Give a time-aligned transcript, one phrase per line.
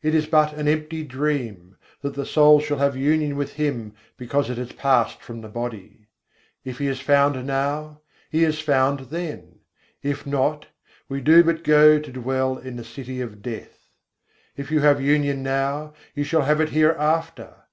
[0.00, 4.48] It is but an empty dream, that the soul shall have union with Him because
[4.48, 6.06] it has passed from the body:
[6.64, 9.58] If He is found now, He is found then,
[10.04, 10.66] If not,
[11.08, 13.96] we do but go to dwell in the City of Death.
[14.56, 17.64] If you have union now, you shall have it hereafter.